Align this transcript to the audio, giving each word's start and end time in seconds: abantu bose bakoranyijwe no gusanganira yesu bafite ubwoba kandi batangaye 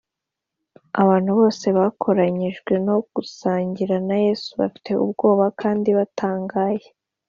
abantu 1.01 1.31
bose 1.39 1.65
bakoranyijwe 1.77 2.73
no 2.87 2.95
gusanganira 3.13 3.95
yesu 4.25 4.49
bafite 4.61 4.91
ubwoba 5.03 5.45
kandi 5.61 5.89
batangaye 5.97 6.85